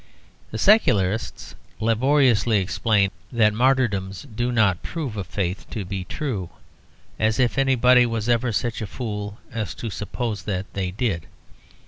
The 0.49 0.57
Secularists 0.57 1.53
laboriously 1.79 2.57
explain 2.59 3.11
that 3.31 3.53
martyrdoms 3.53 4.25
do 4.33 4.51
not 4.51 4.81
prove 4.81 5.15
a 5.15 5.23
faith 5.23 5.69
to 5.69 5.85
be 5.85 6.05
true, 6.05 6.49
as 7.19 7.39
if 7.39 7.55
anybody 7.55 8.07
was 8.07 8.27
ever 8.27 8.51
such 8.51 8.81
a 8.81 8.87
fool 8.87 9.37
as 9.51 9.75
to 9.75 9.91
suppose 9.91 10.41
that 10.45 10.65
they 10.73 10.89
did. 10.89 11.27